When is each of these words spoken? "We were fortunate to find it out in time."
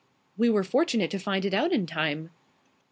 "We 0.35 0.49
were 0.49 0.63
fortunate 0.63 1.11
to 1.11 1.19
find 1.19 1.45
it 1.45 1.53
out 1.53 1.71
in 1.71 1.85
time." 1.85 2.31